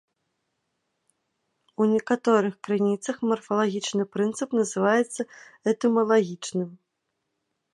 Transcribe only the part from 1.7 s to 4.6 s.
У некаторых крыніцах марфалагічны прынцып